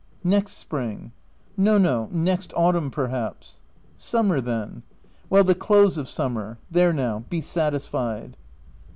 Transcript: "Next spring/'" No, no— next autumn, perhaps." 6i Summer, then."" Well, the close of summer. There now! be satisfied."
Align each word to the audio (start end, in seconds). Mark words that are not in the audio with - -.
"Next 0.37 0.53
spring/'" 0.53 1.11
No, 1.57 1.77
no— 1.77 2.07
next 2.11 2.51
autumn, 2.55 2.89
perhaps." 2.89 3.61
6i 3.99 4.01
Summer, 4.01 4.41
then."" 4.41 4.81
Well, 5.29 5.43
the 5.43 5.53
close 5.53 5.95
of 5.95 6.09
summer. 6.09 6.57
There 6.71 6.91
now! 6.91 7.25
be 7.29 7.39
satisfied." 7.39 8.35